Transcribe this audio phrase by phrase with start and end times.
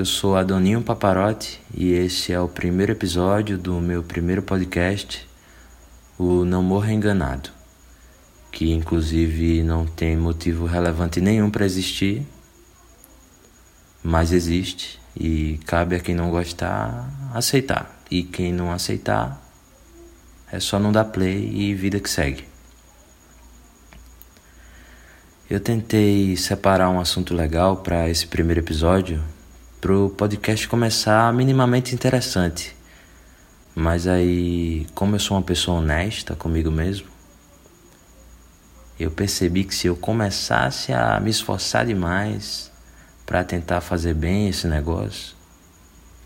[0.00, 5.28] eu sou Adoninho Paparotti e esse é o primeiro episódio do meu primeiro podcast,
[6.18, 7.50] o Não Morra Enganado,
[8.50, 12.26] que inclusive não tem motivo relevante nenhum para existir,
[14.02, 19.38] mas existe e cabe a quem não gostar aceitar, e quem não aceitar
[20.50, 22.48] é só não dar play e vida que segue.
[25.50, 29.22] Eu tentei separar um assunto legal para esse primeiro episódio,
[29.80, 32.76] para o podcast começar minimamente interessante.
[33.74, 37.08] Mas aí, como eu sou uma pessoa honesta comigo mesmo,
[38.98, 42.70] eu percebi que se eu começasse a me esforçar demais
[43.24, 45.34] para tentar fazer bem esse negócio,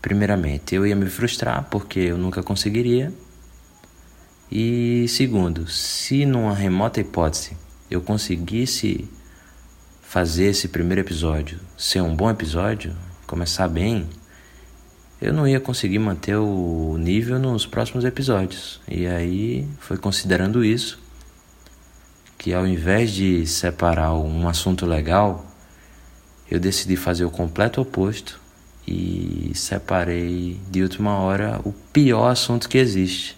[0.01, 3.13] primeiramente eu ia me frustrar porque eu nunca conseguiria.
[4.51, 7.55] E segundo, se numa remota hipótese
[7.89, 9.09] eu conseguisse
[10.01, 12.93] fazer esse primeiro episódio ser um bom episódio,
[13.25, 14.07] começar bem,
[15.21, 18.81] eu não ia conseguir manter o nível nos próximos episódios.
[18.87, 20.99] E aí foi considerando isso
[22.37, 25.45] que ao invés de separar um assunto legal,
[26.49, 28.39] eu decidi fazer o completo oposto
[28.87, 33.35] e separei de última hora o pior assunto que existe.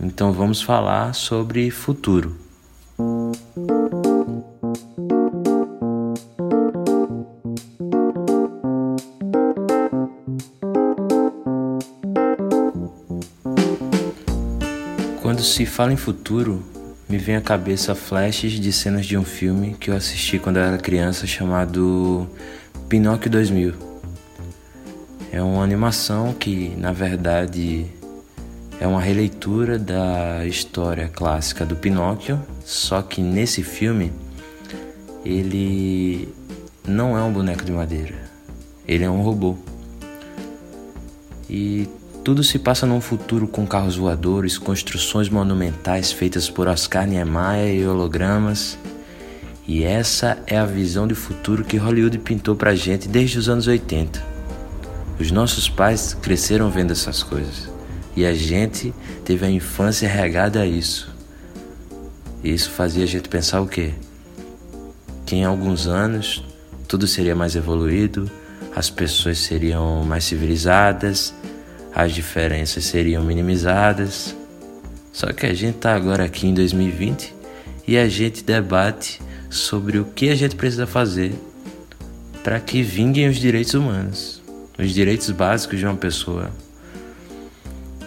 [0.00, 2.47] Então vamos falar sobre futuro.
[15.38, 16.64] Quando se fala em futuro,
[17.08, 20.64] me vem à cabeça flashes de cenas de um filme que eu assisti quando eu
[20.64, 22.28] era criança chamado
[22.88, 23.72] Pinóquio 2000.
[25.30, 27.86] É uma animação que, na verdade,
[28.80, 34.12] é uma releitura da história clássica do Pinóquio, só que nesse filme
[35.24, 36.28] ele
[36.84, 38.16] não é um boneco de madeira,
[38.88, 39.56] ele é um robô.
[41.48, 41.88] E
[42.28, 47.86] tudo se passa num futuro com carros voadores, construções monumentais feitas por Oscar Niemeyer e
[47.86, 48.78] hologramas.
[49.66, 53.66] E essa é a visão de futuro que Hollywood pintou pra gente desde os anos
[53.66, 54.22] 80.
[55.18, 57.70] Os nossos pais cresceram vendo essas coisas.
[58.14, 58.92] E a gente
[59.24, 61.10] teve a infância regada a isso.
[62.44, 63.94] E isso fazia a gente pensar o quê?
[65.24, 66.44] Que em alguns anos
[66.86, 68.30] tudo seria mais evoluído,
[68.76, 71.32] as pessoas seriam mais civilizadas,
[71.98, 74.36] as diferenças seriam minimizadas.
[75.12, 77.34] Só que a gente está agora aqui em 2020
[77.88, 79.20] e a gente debate
[79.50, 81.34] sobre o que a gente precisa fazer
[82.44, 84.40] para que vinguem os direitos humanos,
[84.78, 86.52] os direitos básicos de uma pessoa.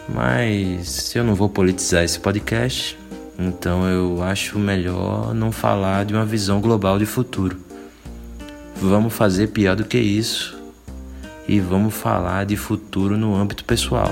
[0.07, 2.97] Mas eu não vou politizar esse podcast,
[3.37, 7.59] então eu acho melhor não falar de uma visão global de futuro.
[8.77, 10.60] Vamos fazer pior do que isso
[11.47, 14.11] e vamos falar de futuro no âmbito pessoal.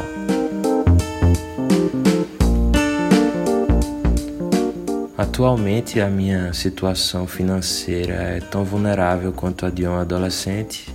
[5.18, 10.94] Atualmente a minha situação financeira é tão vulnerável quanto a de um adolescente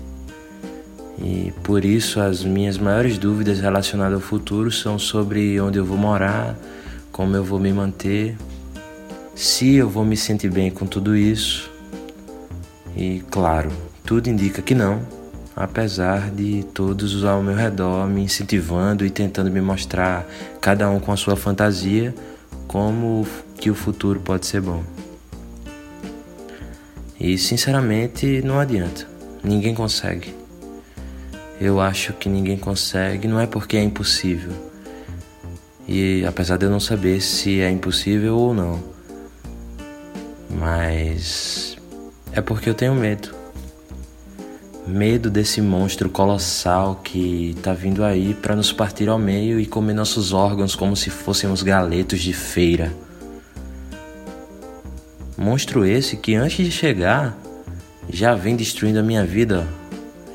[1.19, 5.97] e por isso as minhas maiores dúvidas relacionadas ao futuro são sobre onde eu vou
[5.97, 6.57] morar,
[7.13, 8.37] como eu vou me manter,
[9.35, 11.71] se eu vou me sentir bem com tudo isso.
[12.97, 13.71] E claro,
[14.05, 15.01] tudo indica que não,
[15.57, 20.27] apesar de todos ao meu redor me incentivando e tentando me mostrar,
[20.61, 22.15] cada um com a sua fantasia,
[22.67, 23.27] como
[23.57, 24.83] que o futuro pode ser bom.
[27.19, 29.07] E sinceramente não adianta,
[29.43, 30.35] ninguém consegue.
[31.61, 34.53] Eu acho que ninguém consegue, não é porque é impossível.
[35.87, 38.83] E apesar de eu não saber se é impossível ou não,
[40.51, 41.77] mas
[42.33, 43.44] é porque eu tenho medo.
[44.87, 49.95] Medo desse monstro colossal que tá vindo aí para nos partir ao meio e comer
[49.95, 52.93] nossos órgãos como se fôssemos galetos de feira.
[55.37, 57.37] Monstro esse que antes de chegar
[58.09, 59.67] já vem destruindo a minha vida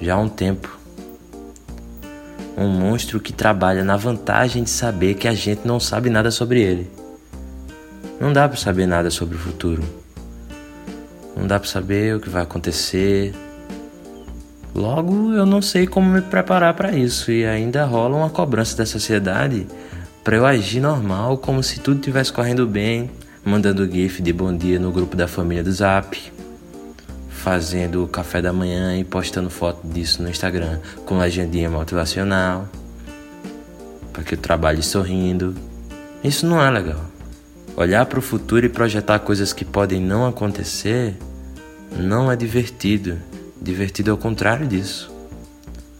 [0.01, 0.79] já há um tempo
[2.59, 6.61] um monstro que trabalha na vantagem de saber que a gente não sabe nada sobre
[6.61, 6.91] ele.
[8.19, 9.81] Não dá para saber nada sobre o futuro.
[11.37, 13.33] Não dá para saber o que vai acontecer.
[14.73, 18.85] Logo, eu não sei como me preparar para isso e ainda rola uma cobrança da
[18.85, 19.67] sociedade
[20.23, 23.09] para eu agir normal, como se tudo estivesse correndo bem,
[23.43, 26.17] mandando gif de bom dia no grupo da família do Zap
[27.39, 32.67] fazendo o café da manhã e postando foto disso no Instagram com legendinha motivacional,
[34.11, 35.55] para que eu trabalhe sorrindo.
[36.21, 36.99] Isso não é legal.
[37.77, 41.15] Olhar para o futuro e projetar coisas que podem não acontecer
[41.97, 43.17] não é divertido.
[43.61, 45.13] Divertido é o contrário disso.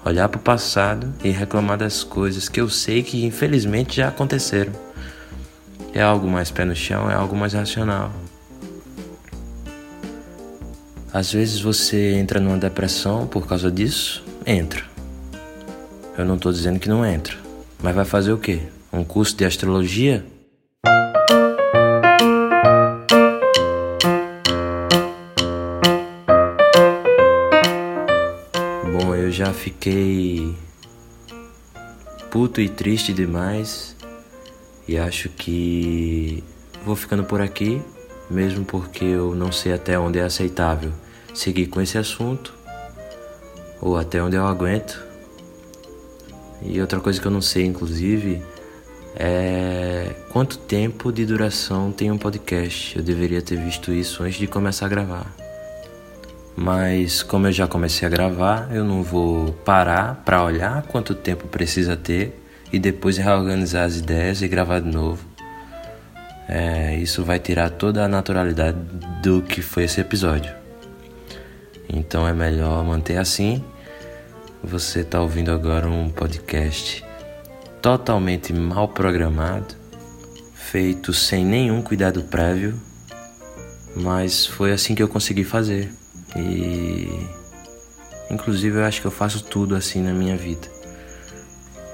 [0.05, 4.71] olhar para o passado e reclamar das coisas que eu sei que infelizmente já aconteceram.
[5.93, 8.11] É algo mais pé no chão, é algo mais racional.
[11.11, 14.23] Às vezes você entra numa depressão por causa disso?
[14.45, 14.83] Entra.
[16.17, 17.35] Eu não estou dizendo que não entra.
[17.81, 18.61] Mas vai fazer o quê?
[18.91, 20.25] Um curso de astrologia?
[29.39, 30.53] Já fiquei
[32.29, 33.95] puto e triste demais
[34.85, 36.43] e acho que
[36.85, 37.81] vou ficando por aqui,
[38.29, 40.91] mesmo porque eu não sei até onde é aceitável
[41.33, 42.53] seguir com esse assunto
[43.79, 45.01] ou até onde eu aguento.
[46.61, 48.41] E outra coisa que eu não sei, inclusive,
[49.15, 52.97] é quanto tempo de duração tem um podcast.
[52.97, 55.48] Eu deveria ter visto isso antes de começar a gravar.
[56.55, 61.47] Mas como eu já comecei a gravar, eu não vou parar para olhar quanto tempo
[61.47, 62.41] precisa ter
[62.71, 65.25] e depois reorganizar as ideias e gravar de novo.
[66.47, 68.77] É, isso vai tirar toda a naturalidade
[69.21, 70.51] do que foi esse episódio.
[71.87, 73.63] Então é melhor manter assim.
[74.63, 77.05] Você está ouvindo agora um podcast
[77.81, 79.75] totalmente mal programado,
[80.53, 82.79] feito sem nenhum cuidado prévio,
[83.95, 85.91] mas foi assim que eu consegui fazer.
[86.35, 87.27] E
[88.29, 90.67] inclusive eu acho que eu faço tudo assim na minha vida.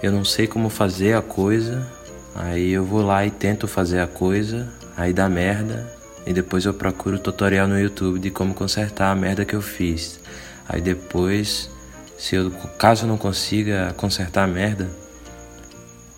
[0.03, 1.87] Eu não sei como fazer a coisa,
[2.35, 5.91] aí eu vou lá e tento fazer a coisa, aí dá merda,
[6.25, 10.19] e depois eu procuro tutorial no YouTube de como consertar a merda que eu fiz.
[10.67, 11.69] Aí depois,
[12.17, 14.89] se eu caso eu não consiga consertar a merda,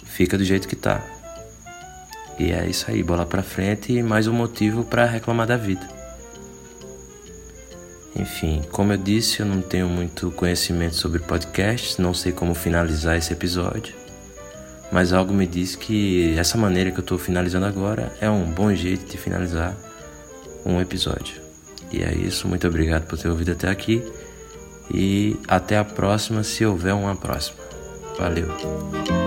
[0.05, 1.03] fica do jeito que tá.
[2.39, 5.96] E é isso aí, bola pra frente e mais um motivo para reclamar da vida.
[8.17, 13.15] Enfim, como eu disse, eu não tenho muito conhecimento sobre podcasts, não sei como finalizar
[13.15, 13.93] esse episódio,
[14.91, 18.73] mas algo me diz que essa maneira que eu estou finalizando agora é um bom
[18.73, 19.77] jeito de finalizar
[20.65, 21.41] um episódio.
[21.91, 24.03] E é isso, muito obrigado por ter ouvido até aqui
[24.91, 27.57] e até a próxima, se houver uma próxima.
[28.17, 29.26] Valeu!